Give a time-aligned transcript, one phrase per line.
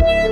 [0.00, 0.23] Okay.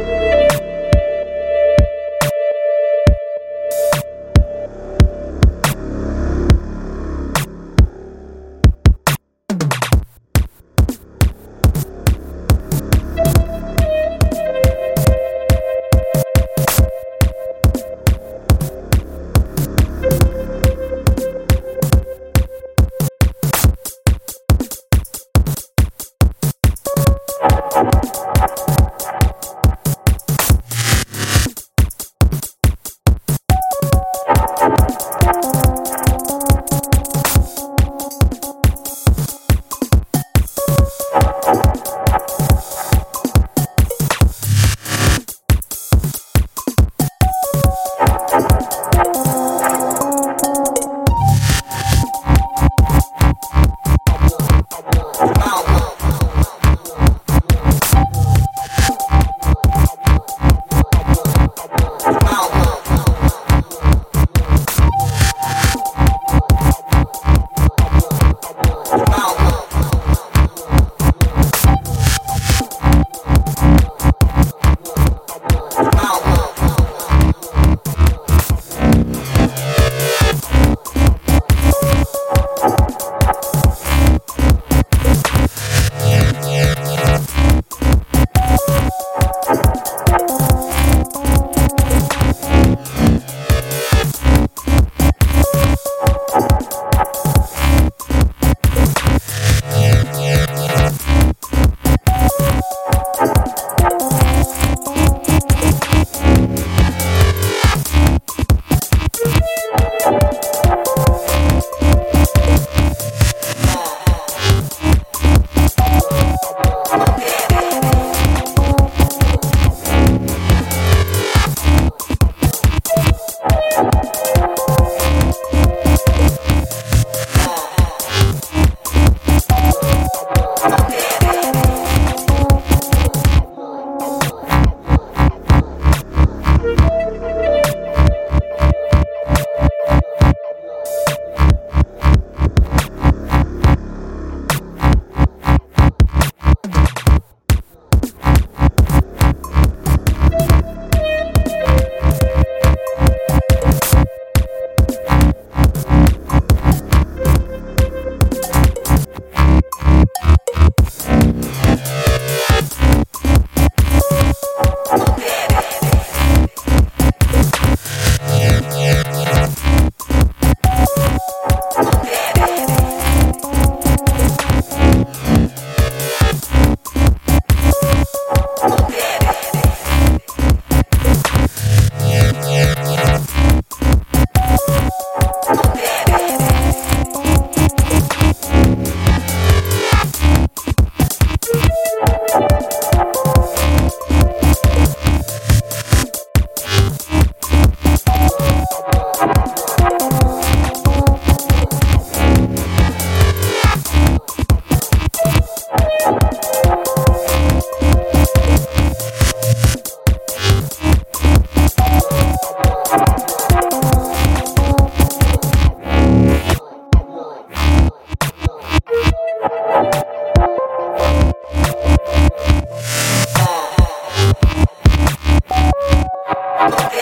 [226.62, 227.01] Okay.